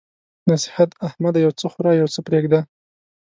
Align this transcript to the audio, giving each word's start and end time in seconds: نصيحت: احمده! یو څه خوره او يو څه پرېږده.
نصيحت: 0.51 0.89
احمده! 1.07 1.39
یو 1.45 1.51
څه 1.59 1.65
خوره 1.71 1.89
او 1.93 1.99
يو 2.01 2.09
څه 2.15 2.19
پرېږده. 2.27 2.59